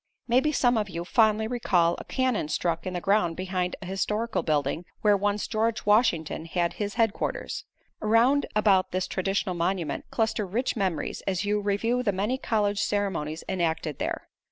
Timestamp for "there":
13.99-14.27